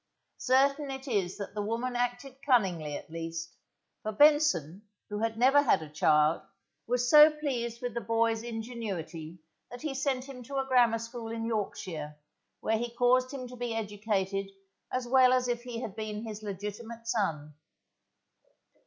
Certain 0.39 0.89
it 0.89 1.07
is 1.07 1.37
that 1.37 1.53
the 1.53 1.61
woman 1.61 1.95
acted 1.95 2.41
cunningly, 2.43 2.95
at 2.97 3.11
least, 3.11 3.55
for 4.01 4.11
Benson, 4.11 4.81
who 5.11 5.19
had 5.19 5.37
never 5.37 5.61
had 5.61 5.83
a 5.83 5.89
child, 5.91 6.41
was 6.87 7.07
so 7.07 7.29
pleased 7.29 7.83
with 7.83 7.93
the 7.93 8.01
boy's 8.01 8.41
ingenuity 8.41 9.37
that 9.69 9.83
he 9.83 9.93
sent 9.93 10.25
him 10.25 10.41
to 10.41 10.57
a 10.57 10.65
grammar 10.65 10.97
school 10.97 11.27
in 11.29 11.45
Yorkshire, 11.45 12.15
where 12.61 12.79
he 12.79 12.89
caused 12.89 13.29
him 13.29 13.47
to 13.49 13.55
be 13.55 13.75
educated 13.75 14.47
as 14.91 15.07
well 15.07 15.33
as 15.33 15.47
if 15.47 15.61
he 15.61 15.81
had 15.81 15.95
been 15.95 16.23
his 16.25 16.41
legitimate 16.41 17.05
son. 17.07 17.53